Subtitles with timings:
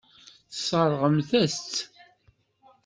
[0.51, 1.75] Tesseṛɣemt-as-tt.